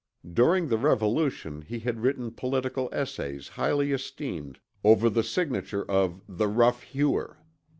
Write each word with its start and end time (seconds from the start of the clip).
During 0.33 0.69
the 0.69 0.79
Revolution 0.79 1.61
he 1.61 1.77
had 1.81 1.99
written 1.99 2.31
political 2.31 2.89
essays 2.91 3.49
highly 3.49 3.91
esteemed 3.91 4.59
over 4.83 5.11
the 5.11 5.23
signature 5.23 5.85
of 5.87 6.23
the 6.27 6.47
Rough 6.47 6.81
Hewer. 6.81 7.37